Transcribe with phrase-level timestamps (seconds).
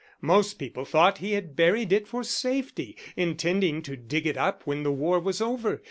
[0.23, 4.81] Most people thought he had buried it for safety, intending to dig it up when
[4.81, 5.79] the war was over.